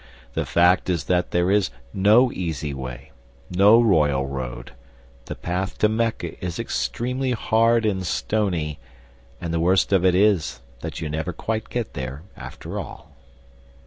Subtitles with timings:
[0.33, 3.11] The fact is that there is no easy way,
[3.51, 4.71] no royal road.
[5.25, 8.79] The path to Mecca is extremely hard and stony,
[9.39, 13.11] and the worst of it is that you never quite get there after all.